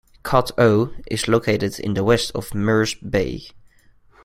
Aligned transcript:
Kat 0.23 0.49
O 0.57 0.91
is 1.11 1.27
located 1.27 1.79
in 1.79 1.93
the 1.93 2.03
west 2.03 2.31
of 2.33 2.55
Mirs 2.55 2.95
Bay. 2.95 3.49